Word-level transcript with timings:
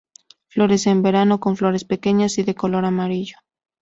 Florece 0.47 0.89
en 0.89 1.03
verano, 1.03 1.39
con 1.39 1.57
flores 1.57 1.85
pequeñas 1.85 2.39
y 2.39 2.43
de 2.43 2.55
color 2.55 2.85
amarillo. 2.85 3.37